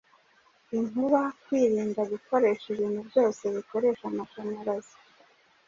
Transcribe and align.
inkuba, 0.77 1.21
kwirinda 1.43 2.01
gukoresha 2.13 2.65
ibintu 2.73 2.99
byose 3.09 3.41
bikoresha 3.55 4.03
amashanyarazi 4.11 4.95